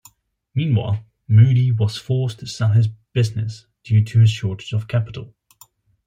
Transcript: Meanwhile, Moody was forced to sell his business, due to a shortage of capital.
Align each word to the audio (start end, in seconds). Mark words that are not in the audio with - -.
Meanwhile, 0.55 1.05
Moody 1.27 1.69
was 1.71 1.95
forced 1.95 2.39
to 2.39 2.47
sell 2.47 2.69
his 2.71 2.87
business, 3.13 3.67
due 3.83 4.03
to 4.05 4.23
a 4.23 4.25
shortage 4.25 4.73
of 4.73 4.87
capital. 4.87 5.35